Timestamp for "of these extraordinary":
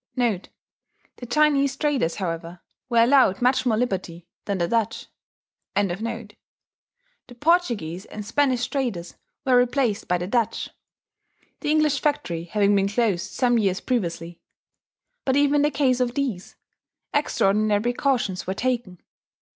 15.99-17.79